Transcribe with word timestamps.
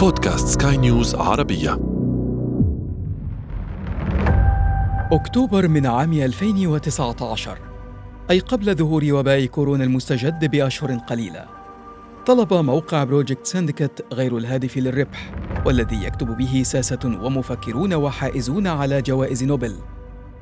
بودكاست 0.00 0.62
سكاي 0.62 0.76
نيوز 0.76 1.14
عربية. 1.14 1.78
أكتوبر 5.12 5.68
من 5.68 5.86
عام 5.86 6.12
2019 6.12 7.58
أي 8.30 8.38
قبل 8.38 8.74
ظهور 8.74 9.04
وباء 9.12 9.46
كورونا 9.46 9.84
المستجد 9.84 10.50
بأشهر 10.50 10.94
قليلة 10.94 11.44
طلب 12.26 12.54
موقع 12.54 13.04
بروجكت 13.04 13.46
سندكت 13.46 14.04
غير 14.12 14.38
الهادف 14.38 14.76
للربح 14.78 15.32
والذي 15.66 16.04
يكتب 16.04 16.36
به 16.36 16.62
ساسة 16.62 17.18
ومفكرون 17.22 17.94
وحائزون 17.94 18.66
على 18.66 19.02
جوائز 19.02 19.44
نوبل. 19.44 19.74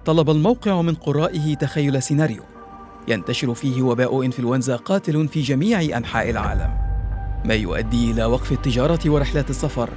طلب 0.04 0.30
الموقع 0.30 0.82
من 0.82 0.94
قرائه 0.94 1.54
تخيل 1.54 2.02
سيناريو 2.02 2.42
ينتشر 3.08 3.54
فيه 3.54 3.82
وباء 3.82 4.24
إنفلونزا 4.24 4.76
قاتل 4.76 5.28
في 5.28 5.40
جميع 5.40 5.80
أنحاء 5.98 6.30
العالم. 6.30 6.87
ما 7.44 7.54
يؤدي 7.54 8.10
إلى 8.10 8.24
وقف 8.24 8.52
التجارة 8.52 9.00
ورحلات 9.06 9.50
السفر 9.50 9.90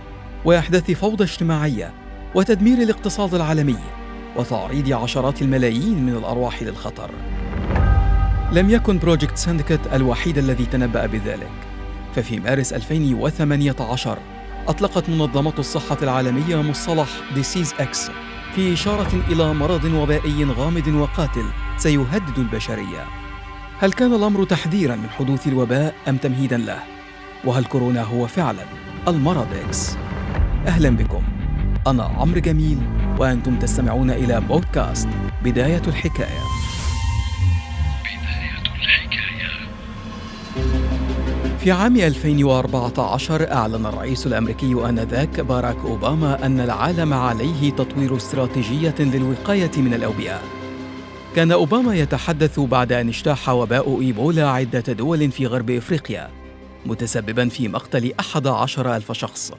وأحداث 0.46 0.92
فوضى 0.92 1.24
اجتماعية 1.24 1.94
وتدمير 2.36 2.78
الاقتصاد 2.78 3.34
العالمي 3.34 3.78
وتعريض 4.36 4.94
عشرات 4.94 5.42
الملايين 5.42 6.06
من 6.06 6.14
الأرواح 6.14 6.64
للخطر 6.64 7.12
لم 8.52 8.70
يكن 8.70 9.00
بروجكت 9.00 9.38
سندكت 9.38 9.80
الوحيد 9.94 10.38
الذي 10.38 10.66
تنبأ 10.66 11.06
بذلك 11.06 11.52
ففي 12.16 12.40
مارس 12.40 12.74
2018 12.74 14.18
أطلقت 14.68 15.10
منظمة 15.10 15.54
الصحة 15.60 15.98
العالمية 16.02 16.62
مصطلح 16.62 17.10
disease 17.36 17.74
X 17.80 18.10
في 18.56 18.74
إشارة 18.74 19.24
إلى 19.30 19.54
مرض 19.54 19.84
وبائي 19.84 20.46
غامض 20.46 20.88
وقاتل 20.88 21.46
سيهدد 21.78 22.38
البشرية. 22.38 23.06
هل 23.80 23.94
كان 23.94 24.14
الأمر 24.14 24.44
تحذيرا 24.44 24.96
من 24.96 25.10
حدوث 25.10 25.48
الوباء 25.48 25.96
أم 26.08 26.18
تمهيدا 26.18 26.58
له؟ 26.58 27.01
وهل 27.46 27.66
كورونا 27.66 28.04
هو 28.04 28.28
فعلا 28.28 28.64
المرض 29.08 29.48
إكس؟ 29.66 29.98
أهلا 30.68 30.90
بكم. 30.90 31.24
أنا 31.88 32.04
عمرو 32.04 32.40
جميل 32.40 32.78
وأنتم 33.18 33.60
تستمعون 33.60 34.12
إلى 34.12 34.42
بودكاست 34.42 35.08
بداية 35.44 35.82
الحكاية. 35.88 36.42
في 41.60 41.72
عام 41.72 41.98
2014 41.98 43.52
أعلن 43.54 43.86
الرئيس 43.86 44.28
الأمريكي 44.28 44.74
آنذاك 44.74 45.40
باراك 45.40 45.78
أوباما 45.78 46.46
أن 46.46 46.60
العالم 46.60 47.14
عليه 47.14 47.72
تطوير 47.72 48.18
استراتيجية 48.18 48.96
للوقاية 49.00 49.72
من 49.78 49.94
الأوبئة. 49.94 50.42
كان 51.36 51.52
أوباما 51.52 51.96
يتحدث 51.96 52.60
بعد 52.60 52.92
أن 52.94 53.08
اجتاح 53.08 53.50
وباء 53.50 54.02
إيبولا 54.02 54.50
عدة 54.50 54.94
دول 54.94 55.32
في 55.32 55.46
غرب 55.46 55.70
إفريقيا، 55.70 56.30
متسببا 56.86 57.50
في 57.50 57.68
مقتل 57.68 58.14
أحد 58.20 58.48
عشر 58.48 58.96
ألف 58.96 59.12
شخص. 59.12 59.52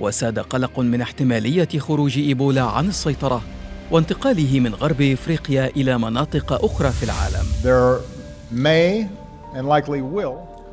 وساد 0.00 0.38
قلق 0.38 0.80
من 0.80 1.00
احتمالية 1.00 1.68
خروج 1.78 2.18
إيبولا 2.18 2.62
عن 2.62 2.88
السيطرة 2.88 3.42
وانتقاله 3.90 4.60
من 4.60 4.74
غرب 4.74 5.02
إفريقيا 5.02 5.66
إلى 5.66 5.98
مناطق 5.98 6.64
أخرى 6.64 6.90
في 6.90 7.02
العالم. 7.02 7.46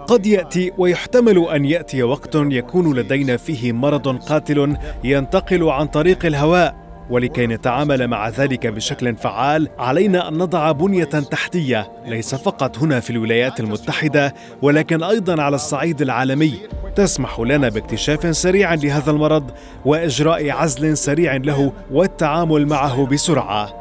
قد 0.07 0.25
يأتي 0.25 0.71
ويحتمل 0.77 1.47
أن 1.47 1.65
يأتي 1.65 2.03
وقت 2.03 2.35
يكون 2.35 2.95
لدينا 2.97 3.37
فيه 3.37 3.71
مرض 3.71 4.17
قاتل 4.17 4.77
ينتقل 5.03 5.63
عن 5.63 5.87
طريق 5.87 6.25
الهواء 6.25 6.80
ولكي 7.11 7.47
نتعامل 7.47 8.07
مع 8.07 8.29
ذلك 8.29 8.67
بشكل 8.67 9.15
فعال 9.15 9.69
علينا 9.79 10.27
أن 10.27 10.33
نضع 10.33 10.71
بنية 10.71 11.03
تحتية 11.03 11.91
ليس 12.05 12.35
فقط 12.35 12.77
هنا 12.77 12.99
في 12.99 13.09
الولايات 13.09 13.59
المتحدة 13.59 14.33
ولكن 14.61 15.03
أيضا 15.03 15.41
على 15.41 15.55
الصعيد 15.55 16.01
العالمي. 16.01 16.53
تسمح 16.95 17.39
لنا 17.39 17.69
باكتشاف 17.69 18.35
سريع 18.35 18.73
لهذا 18.73 19.11
المرض 19.11 19.51
وإجراء 19.85 20.49
عزل 20.49 20.97
سريع 20.97 21.35
له 21.35 21.73
والتعامل 21.91 22.67
معه 22.67 23.05
بسرعة. 23.05 23.80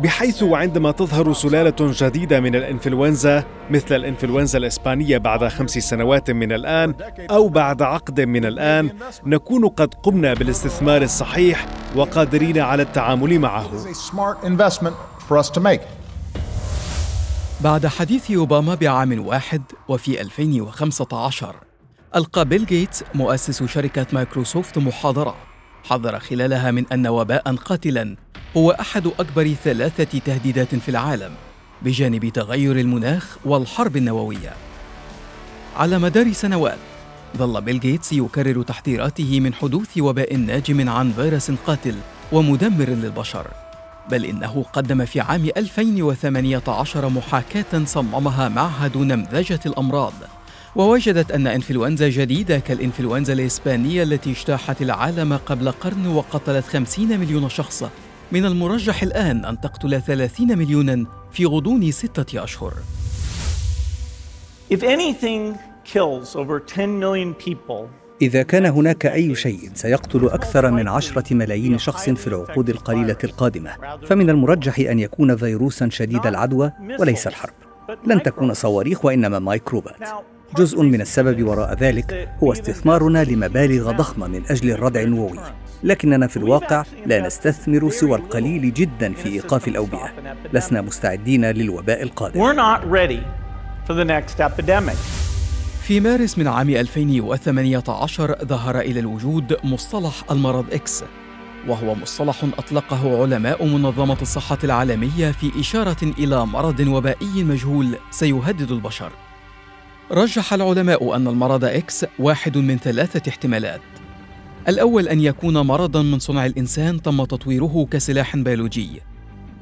بحيث 0.00 0.42
عندما 0.42 0.90
تظهر 0.90 1.32
سلالة 1.32 1.76
جديدة 1.80 2.40
من 2.40 2.54
الإنفلونزا 2.54 3.44
مثل 3.70 3.96
الإنفلونزا 3.96 4.58
الإسبانية 4.58 5.18
بعد 5.18 5.48
خمس 5.48 5.70
سنوات 5.70 6.30
من 6.30 6.52
الآن 6.52 6.94
أو 7.30 7.48
بعد 7.48 7.82
عقد 7.82 8.20
من 8.20 8.44
الآن 8.44 8.90
نكون 9.26 9.68
قد 9.68 9.94
قمنا 9.94 10.34
بالاستثمار 10.34 11.02
الصحيح 11.02 11.66
وقادرين 11.96 12.58
على 12.58 12.82
التعامل 12.82 13.38
معه. 13.38 13.70
بعد 17.60 17.86
حديث 17.86 18.30
أوباما 18.30 18.74
بعام 18.74 19.26
واحد 19.26 19.62
وفي 19.88 20.20
2015 20.20 21.56
ألقى 22.16 22.44
بيل 22.44 22.66
جيتس 22.66 23.04
مؤسس 23.14 23.62
شركة 23.64 24.06
مايكروسوفت 24.12 24.78
محاضرة. 24.78 25.34
حذر 25.84 26.18
خلالها 26.18 26.70
من 26.70 26.84
أن 26.92 27.06
وباء 27.06 27.56
قاتلا. 27.56 28.16
هو 28.56 28.70
أحد 28.70 29.06
أكبر 29.06 29.54
ثلاثة 29.64 30.18
تهديدات 30.18 30.74
في 30.74 30.88
العالم 30.88 31.32
بجانب 31.82 32.28
تغير 32.28 32.80
المناخ 32.80 33.36
والحرب 33.44 33.96
النووية. 33.96 34.52
على 35.76 35.98
مدار 35.98 36.32
سنوات 36.32 36.78
ظل 37.36 37.60
بيل 37.60 37.80
جيتس 37.80 38.12
يكرر 38.12 38.62
تحذيراته 38.62 39.40
من 39.40 39.54
حدوث 39.54 39.98
وباء 39.98 40.36
ناجم 40.36 40.88
عن 40.88 41.12
فيروس 41.12 41.50
قاتل 41.50 41.94
ومدمر 42.32 42.88
للبشر. 42.88 43.46
بل 44.10 44.24
إنه 44.24 44.64
قدم 44.72 45.04
في 45.04 45.20
عام 45.20 45.48
2018 45.56 47.08
محاكاة 47.08 47.84
صممها 47.84 48.48
معهد 48.48 48.96
نمذجة 48.96 49.60
الأمراض. 49.66 50.14
ووجدت 50.76 51.30
أن 51.30 51.46
إنفلونزا 51.46 52.08
جديدة 52.08 52.58
كالإنفلونزا 52.58 53.32
الإسبانية 53.32 54.02
التي 54.02 54.30
اجتاحت 54.30 54.82
العالم 54.82 55.36
قبل 55.36 55.70
قرن 55.70 56.06
وقتلت 56.06 56.64
50 56.66 57.20
مليون 57.20 57.48
شخص. 57.48 57.84
من 58.32 58.44
المرجح 58.44 59.02
الآن 59.02 59.44
أن 59.44 59.60
تقتل 59.60 60.02
30 60.02 60.58
مليونا 60.58 61.06
في 61.32 61.46
غضون 61.46 61.90
ستة 61.90 62.44
أشهر. 62.44 62.72
If 64.70 64.82
anything 64.82 65.54
kills 65.84 66.36
over 66.36 66.58
10 66.58 67.00
million 67.00 67.34
people, 67.34 67.88
إذا 68.22 68.42
كان 68.42 68.66
هناك 68.66 69.06
أي 69.06 69.34
شيء 69.34 69.70
سيقتل 69.74 70.28
أكثر 70.28 70.70
من 70.70 70.88
عشرة 70.88 71.34
ملايين 71.34 71.78
شخص 71.78 72.10
في 72.10 72.26
العقود 72.26 72.70
القليلة 72.70 73.16
القادمة 73.24 73.70
فمن 74.06 74.30
المرجح 74.30 74.78
أن 74.78 74.98
يكون 74.98 75.36
فيروسا 75.36 75.88
شديد 75.88 76.26
العدوى 76.26 76.72
وليس 76.98 77.26
الحرب. 77.26 77.54
لن 78.06 78.22
تكون 78.22 78.54
صواريخ 78.54 79.04
وإنما 79.04 79.38
ميكروبات. 79.38 80.08
جزء 80.56 80.82
من 80.82 81.00
السبب 81.00 81.48
وراء 81.48 81.74
ذلك 81.74 82.28
هو 82.42 82.52
استثمارنا 82.52 83.24
لمبالغ 83.24 83.90
ضخمة 83.90 84.26
من 84.26 84.42
أجل 84.50 84.70
الردع 84.70 85.00
النووي. 85.00 85.38
لكننا 85.84 86.26
في 86.26 86.36
الواقع 86.36 86.84
لا 87.06 87.26
نستثمر 87.26 87.90
سوى 87.90 88.18
القليل 88.18 88.74
جدا 88.74 89.14
في 89.14 89.28
إيقاف 89.28 89.68
الأوبئة. 89.68 90.12
لسنا 90.52 90.80
مستعدين 90.80 91.44
للوباء 91.44 92.02
القادم. 92.02 92.40
We're 92.40 92.56
not 92.56 92.84
ready 92.84 93.20
for 93.88 93.94
the 93.94 94.04
next 94.04 94.40
epidemic. 94.40 94.96
في 95.82 96.00
مارس 96.00 96.38
من 96.38 96.48
عام 96.48 96.70
2018 96.70 98.36
ظهر 98.44 98.80
إلى 98.80 99.00
الوجود 99.00 99.56
مصطلح 99.64 100.24
المرض 100.30 100.64
إكس 100.72 101.04
وهو 101.68 101.94
مصطلح 101.94 102.44
أطلقه 102.58 103.22
علماء 103.22 103.64
منظمة 103.64 104.16
الصحة 104.22 104.58
العالمية 104.64 105.30
في 105.30 105.60
إشارة 105.60 106.02
إلى 106.02 106.46
مرض 106.46 106.80
وبائي 106.80 107.44
مجهول 107.44 107.96
سيهدد 108.10 108.70
البشر. 108.70 109.12
رجح 110.10 110.52
العلماء 110.52 111.16
أن 111.16 111.26
المرض 111.26 111.64
إكس 111.64 112.06
واحد 112.18 112.58
من 112.58 112.78
ثلاثة 112.78 113.30
احتمالات. 113.30 113.80
الأول 114.68 115.08
أن 115.08 115.20
يكون 115.20 115.58
مرضا 115.58 116.02
من 116.02 116.18
صنع 116.18 116.46
الإنسان 116.46 117.02
تم 117.02 117.24
تطويره 117.24 117.86
كسلاح 117.90 118.36
بيولوجي 118.36 119.00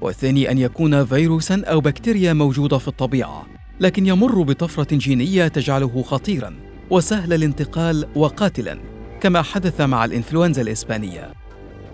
والثاني 0.01 0.51
أن 0.51 0.59
يكون 0.59 1.05
فيروسا 1.07 1.63
أو 1.67 1.81
بكتيريا 1.81 2.33
موجودة 2.33 2.79
في 2.79 2.89
الطبيعة 2.89 3.47
لكن 3.81 4.07
يمر 4.07 4.43
بطفرة 4.43 4.95
جينية 4.97 5.49
تجعله 5.49 6.03
خطيرا 6.03 6.55
وسهل 6.91 7.33
الانتقال 7.33 8.07
وقاتلا 8.17 8.79
كما 9.21 9.43
حدث 9.43 9.81
مع 9.81 10.05
الإنفلونزا 10.05 10.63
الإسبانية. 10.63 11.33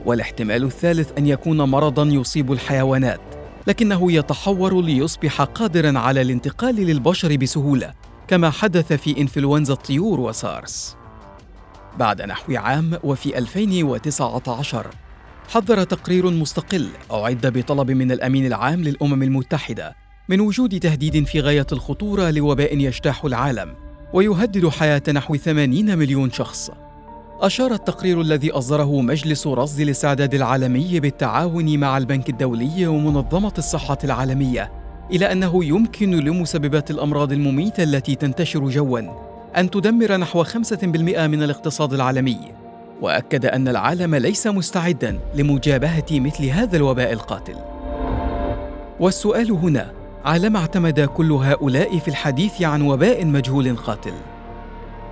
والاحتمال 0.07 0.65
الثالث 0.65 1.11
أن 1.19 1.27
يكون 1.27 1.63
مرضا 1.63 2.05
يصيب 2.05 2.53
الحيوانات 2.53 3.21
لكنه 3.67 4.13
يتحور 4.13 4.81
ليصبح 4.83 5.43
قادرا 5.43 5.99
على 5.99 6.23
الانتقال 6.23 6.75
للبشر 6.75 7.37
بسهولة 7.37 7.93
كما 8.29 8.51
حدث 8.51 8.93
في 8.93 9.21
إنفلونزا 9.21 9.73
الطيور 9.73 10.21
وسارس. 10.21 11.00
بعد 11.99 12.23
نحو 12.23 12.57
عام 12.57 12.99
وفي 13.05 13.39
2019 13.39 14.87
حذر 15.49 15.85
تقرير 15.85 16.31
مستقل 16.31 16.89
أعد 17.13 17.47
بطلب 17.47 17.91
من 17.91 18.13
الأمين 18.13 18.47
العام 18.47 18.83
للأمم 18.83 19.23
المتحدة 19.23 19.97
من 20.29 20.41
وجود 20.41 20.81
تهديد 20.81 21.27
في 21.27 21.41
غاية 21.41 21.67
الخطورة 21.73 22.31
لوباء 22.31 22.79
يجتاح 22.79 23.25
العالم 23.25 23.75
ويهدد 24.13 24.69
حياة 24.69 25.03
نحو 25.13 25.37
80 25.37 25.99
مليون 25.99 26.31
شخص. 26.31 26.71
أشار 27.41 27.75
التقرير 27.75 28.21
الذي 28.21 28.51
أصدره 28.51 29.01
مجلس 29.01 29.47
رصد 29.47 29.81
الاستعداد 29.81 30.35
العالمي 30.35 31.01
بالتعاون 31.01 31.79
مع 31.79 31.99
البنك 31.99 32.29
الدولي 32.29 32.87
ومنظمة 32.87 33.53
الصحة 33.59 33.99
العالمية 34.05 34.73
إلى 35.11 35.33
أنه 35.33 35.65
يمكن 35.65 36.11
لمسببات 36.11 36.91
الأمراض 36.91 37.33
المميتة 37.33 37.83
التي 37.83 38.15
تنتشر 38.15 38.69
جواً 38.69 39.30
أن 39.57 39.71
تدمر 39.71 40.17
نحو 40.17 40.45
5% 40.45 41.27
من 41.27 41.43
الاقتصاد 41.43 41.93
العالمي. 41.93 42.39
وأكد 43.01 43.47
أن 43.47 43.69
العالم 43.69 44.15
ليس 44.15 44.47
مستعدا 44.47 45.19
لمجابهة 45.35 46.07
مثل 46.11 46.45
هذا 46.45 46.77
الوباء 46.77 47.13
القاتل. 47.13 47.57
والسؤال 49.01 49.53
هنا 49.53 49.93
على 50.25 50.49
ما 50.49 50.59
اعتمد 50.59 51.01
كل 51.01 51.33
هؤلاء 51.33 51.99
في 51.99 52.09
الحديث 52.09 52.63
عن 52.63 52.83
وباء 52.83 53.27
مجهول 53.27 53.77
قاتل. 53.77 54.13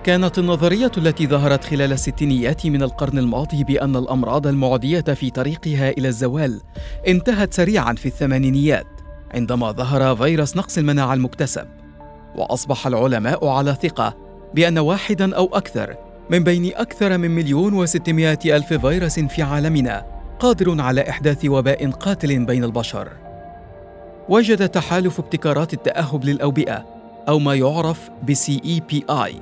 كانت 0.04 0.38
النظرية 0.38 0.92
التي 0.96 1.26
ظهرت 1.26 1.64
خلال 1.64 1.92
الستينيات 1.92 2.66
من 2.66 2.82
القرن 2.82 3.18
الماضي 3.18 3.64
بأن 3.64 3.96
الأمراض 3.96 4.46
المعدية 4.46 5.00
في 5.00 5.30
طريقها 5.30 5.90
إلى 5.90 6.08
الزوال 6.08 6.60
انتهت 7.08 7.54
سريعا 7.54 7.92
في 7.92 8.06
الثمانينيات 8.06 8.86
عندما 9.34 9.72
ظهر 9.72 10.16
فيروس 10.16 10.56
نقص 10.56 10.78
المناعة 10.78 11.14
المكتسب. 11.14 11.66
وأصبح 12.36 12.86
العلماء 12.86 13.46
على 13.46 13.76
ثقة 13.82 14.27
بأن 14.54 14.78
واحدا 14.78 15.36
أو 15.36 15.50
أكثر 15.52 15.94
من 16.30 16.44
بين 16.44 16.72
أكثر 16.76 17.18
من 17.18 17.30
مليون 17.30 17.74
وستمائة 17.74 18.56
ألف 18.56 18.72
فيروس 18.72 19.20
في 19.20 19.42
عالمنا 19.42 20.04
قادر 20.40 20.80
على 20.80 21.10
إحداث 21.10 21.44
وباء 21.44 21.90
قاتل 21.90 22.44
بين 22.44 22.64
البشر. 22.64 23.08
وجد 24.28 24.68
تحالف 24.68 25.18
ابتكارات 25.20 25.72
التأهب 25.72 26.24
للأوبئة 26.24 26.84
أو 27.28 27.38
ما 27.38 27.54
يعرف 27.54 28.10
ب 28.22 28.34
CEPI 28.34 29.34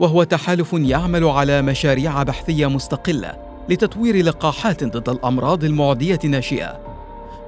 وهو 0.00 0.22
تحالف 0.22 0.72
يعمل 0.72 1.24
على 1.24 1.62
مشاريع 1.62 2.22
بحثية 2.22 2.66
مستقلة 2.66 3.32
لتطوير 3.68 4.24
لقاحات 4.24 4.84
ضد 4.84 5.08
الأمراض 5.08 5.64
المعدية 5.64 6.18
الناشئة. 6.24 6.80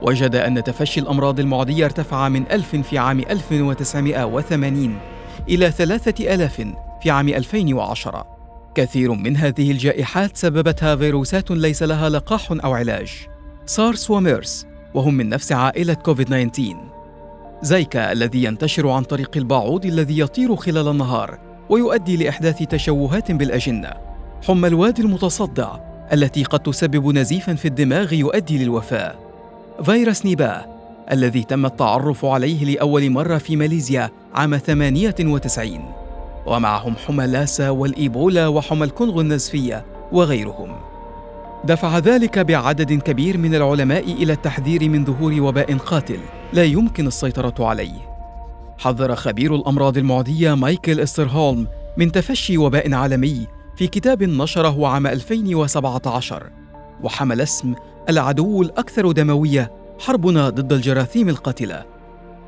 وجد 0.02 0.34
أن 0.34 0.64
تفشي 0.64 1.00
الأمراض 1.00 1.40
المعدية 1.40 1.84
ارتفع 1.84 2.28
من 2.28 2.44
ألف 2.50 2.76
في 2.76 2.98
عام 2.98 3.20
1980 3.20 4.98
إلى 5.48 5.70
ثلاثة 5.70 6.34
ألاف 6.34 6.66
في 7.02 7.11
عام 7.11 7.29
2010 7.29 8.26
كثير 8.75 9.12
من 9.12 9.37
هذه 9.37 9.70
الجائحات 9.70 10.37
سببتها 10.37 10.97
فيروسات 10.97 11.50
ليس 11.50 11.82
لها 11.82 12.08
لقاح 12.08 12.52
أو 12.52 12.73
علاج. 12.75 13.11
سارس 13.67 14.11
وميرس 14.11 14.67
وهم 14.94 15.14
من 15.14 15.29
نفس 15.29 15.52
عائلة 15.52 15.94
كوفيد 15.94 16.26
19 16.26 16.76
زيكا 17.62 18.12
الذي 18.12 18.44
ينتشر 18.44 18.88
عن 18.88 19.02
طريق 19.02 19.37
البعوض 19.37 19.87
الذي 19.87 20.19
يطير 20.19 20.56
خلال 20.56 20.88
النهار 20.88 21.38
ويؤدي 21.69 22.17
لإحداث 22.17 22.62
تشوهات 22.62 23.32
بالأجنة. 23.32 23.93
حمى 24.47 24.69
الوادي 24.69 25.02
المتصدع 25.02 25.76
التي 26.12 26.44
قد 26.44 26.61
تسبب 26.61 27.14
نزيفا 27.14 27.55
في 27.55 27.69
الدماغ 27.69 28.12
يؤدي 28.12 28.64
للوفاة. 28.64 29.14
فيروس 29.85 30.26
نيباه 30.26 30.67
الذي 31.11 31.43
تم 31.43 31.67
التعرف 31.67 32.25
عليه 32.25 32.64
لأول 32.64 33.11
مرة 33.11 33.38
في 33.38 33.56
ماليزيا 33.56 34.11
عام 34.35 34.56
98 34.56 36.00
ومعهم 36.50 36.97
حمى 36.97 37.26
لاسا 37.26 37.70
والإيبولا 37.70 38.47
وحمى 38.49 38.85
الكونغو 38.85 39.20
النزفية 39.20 39.85
وغيرهم. 40.12 40.76
دفع 41.64 41.99
ذلك 41.99 42.38
بعدد 42.38 42.93
كبير 42.93 43.38
من 43.38 43.55
العلماء 43.55 44.12
إلى 44.12 44.32
التحذير 44.32 44.88
من 44.88 45.05
ظهور 45.05 45.41
وباء 45.41 45.76
قاتل 45.76 46.20
لا 46.52 46.64
يمكن 46.64 47.06
السيطرة 47.06 47.55
عليه. 47.67 48.11
حذر 48.79 49.14
خبير 49.14 49.55
الأمراض 49.55 49.99
المعدية 49.99 50.55
مايكل 50.55 51.00
إسترهولم 51.00 51.67
من 51.97 52.12
تفشي 52.12 52.58
وباء 52.58 52.94
عالمي 52.94 53.47
في 53.76 53.87
كتاب 53.87 54.23
نشره 54.23 54.87
عام 54.87 55.06
2017 55.06 56.50
وحمل 57.02 57.41
اسم 57.41 57.75
العدو 58.08 58.62
الأكثر 58.62 59.12
دموية 59.12 59.73
حربنا 59.99 60.49
ضد 60.49 60.73
الجراثيم 60.73 61.29
القاتلة. 61.29 62.00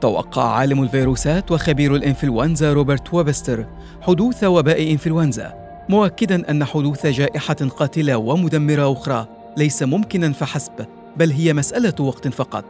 توقع 0.02 0.42
عالم 0.42 0.82
الفيروسات 0.82 1.50
وخبير 1.50 1.96
الإنفلونزا 1.96 2.72
روبرت 2.72 3.14
ويبستر 3.14 3.66
حدوث 4.00 4.44
وباء 4.44 4.92
إنفلونزا 4.92 5.54
مؤكدا 5.88 6.50
أن 6.50 6.64
حدوث 6.64 7.06
جائحة 7.06 7.54
قاتلة 7.54 8.16
ومدمرة 8.16 8.92
أخرى 8.92 9.26
ليس 9.56 9.82
ممكنا 9.82 10.32
فحسب 10.32 10.72
بل 11.16 11.30
هي 11.30 11.52
مسألة 11.52 11.94
وقت 12.00 12.28
فقط. 12.28 12.64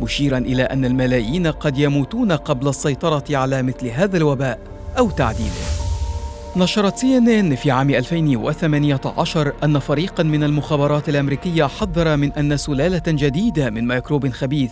مشيرا 0.00 0.38
إلى 0.38 0.62
أن 0.62 0.84
الملايين 0.84 1.46
قد 1.46 1.78
يموتون 1.78 2.32
قبل 2.32 2.68
السيطرة 2.68 3.36
على 3.36 3.62
مثل 3.62 3.86
هذا 3.86 4.16
الوباء 4.16 4.58
أو 4.98 5.10
تعديله. 5.10 5.79
نشرت 6.56 6.96
سي 6.96 7.16
إن 7.16 7.28
إن 7.28 7.56
في 7.56 7.70
عام 7.70 7.90
2018 7.90 9.52
أن 9.64 9.78
فريقا 9.78 10.22
من 10.22 10.44
المخابرات 10.44 11.08
الأمريكية 11.08 11.64
حذر 11.64 12.16
من 12.16 12.32
أن 12.32 12.56
سلالة 12.56 13.02
جديدة 13.06 13.70
من 13.70 13.88
ميكروب 13.88 14.28
خبيث 14.28 14.70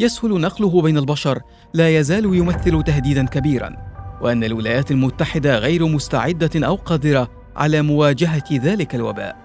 يسهل 0.00 0.40
نقله 0.40 0.82
بين 0.82 0.98
البشر 0.98 1.40
لا 1.74 1.98
يزال 1.98 2.24
يمثل 2.24 2.82
تهديدا 2.82 3.26
كبيرا 3.26 3.76
وأن 4.20 4.44
الولايات 4.44 4.90
المتحدة 4.90 5.58
غير 5.58 5.86
مستعدة 5.86 6.66
أو 6.66 6.74
قادرة 6.74 7.30
على 7.56 7.82
مواجهة 7.82 8.44
ذلك 8.52 8.94
الوباء. 8.94 9.36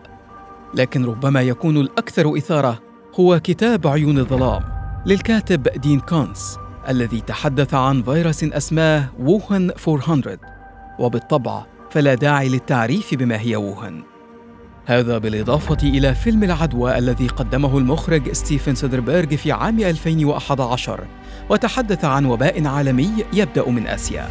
لكن 0.73 1.05
ربما 1.05 1.41
يكون 1.41 1.77
الأكثر 1.77 2.37
إثارة 2.37 2.79
هو 3.19 3.39
كتاب 3.39 3.87
عيون 3.87 4.17
الظلام 4.17 4.63
للكاتب 5.05 5.67
دين 5.67 5.99
كونتز 5.99 6.57
الذي 6.89 7.21
تحدث 7.21 7.73
عن 7.73 8.03
فيروس 8.03 8.43
أسماه 8.43 9.05
ووهان 9.19 9.71
400 9.87 10.37
وبالطبع 10.99 11.72
فلا 11.93 12.15
داعي 12.15 12.49
للتعريف 12.49 13.13
بما 13.13 13.39
هي 13.39 13.55
ووهان 13.55 14.03
هذا 14.85 15.17
بالإضافة 15.17 15.77
إلى 15.83 16.15
فيلم 16.15 16.43
العدوى 16.43 16.97
الذي 16.97 17.27
قدمه 17.27 17.77
المخرج 17.77 18.31
ستيفن 18.31 18.75
سودربيرغ 18.75 19.35
في 19.35 19.51
عام 19.51 19.79
2011 19.79 21.03
وتحدث 21.49 22.05
عن 22.05 22.25
وباء 22.25 22.67
عالمي 22.67 23.09
يبدأ 23.33 23.69
من 23.69 23.87
آسيا. 23.87 24.27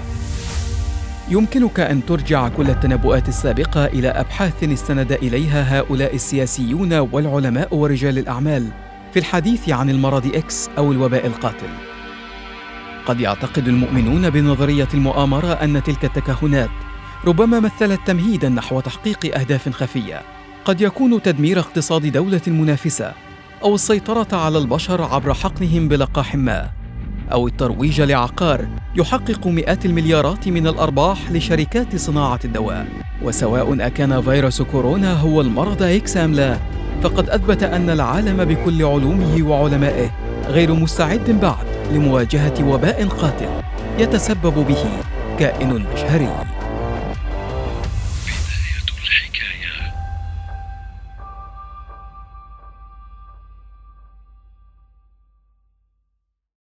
يمكنك 1.29 1.81
أن 1.81 2.07
ترجع 2.07 2.49
كل 2.49 2.71
التنبؤات 2.71 3.29
السابقة 3.29 3.87
إلى 3.87 4.09
أبحاث 4.09 4.65
استند 4.65 5.13
إليها 5.13 5.79
هؤلاء 5.79 6.15
السياسيون 6.15 6.93
والعلماء 6.93 7.75
ورجال 7.75 8.19
الأعمال 8.19 8.69
في 9.13 9.19
الحديث 9.19 9.69
عن 9.69 9.91
المرض 9.91 10.27
إكس 10.35 10.71
أو 10.79 10.93
الوباء 10.93 11.27
القاتل. 11.27 11.69
قد 13.07 13.21
يعتقد 13.21 13.69
المؤمنون 13.69 14.31
بنظرية 14.31 14.89
المؤامرة 14.95 15.53
أن 15.53 15.83
تلك 15.83 16.05
التكهنات 16.05 16.71
ربما 17.27 17.61
مثلت 17.61 18.01
تمهيدا 18.07 18.49
نحو 18.49 18.81
تحقيق 18.81 19.39
أهداف 19.39 19.69
خفية. 19.69 20.23
قد 20.65 20.81
يكون 20.81 21.23
تدمير 21.23 21.59
اقتصاد 21.59 22.07
دولة 22.07 22.41
منافسة 22.47 23.13
أو 23.63 23.75
السيطرة 23.75 24.37
على 24.37 24.59
البشر 24.59 25.03
عبر 25.03 25.35
حقنهم 25.35 25.89
بلقاح 25.89 26.35
ما 26.35 26.71
أو 27.33 27.49
الترويج 27.49 28.01
لعقار 28.01 28.67
يحقق 28.97 29.47
مئات 29.47 29.87
المليارات 29.87 30.49
من 30.49 30.67
الأرباح 30.67 31.31
لشركات 31.31 31.97
صناعة 31.97 32.41
الدواء. 32.45 32.89
وسواء 33.23 33.87
أكان 33.87 34.23
فيروس 34.23 34.63
كورونا 34.63 35.13
هو 35.13 35.41
المرض 35.41 35.83
إكس 35.83 36.17
أم 36.17 36.35
لا 36.35 36.59
فقد 37.03 37.31
أثبت 37.31 37.63
أن 37.63 37.91
العالم 37.91 38.45
بكل 38.45 38.85
علومه 38.85 39.43
وعلمائه 39.43 40.11
غير 40.49 40.75
مستعد 40.75 41.31
بعد 41.43 41.67
لمواجهة 41.93 42.69
وباء 42.69 43.09
قاتل 43.09 43.49
يتسبب 43.99 44.67
به 44.69 44.85
كائن 45.39 45.69
مجهري 45.93 46.29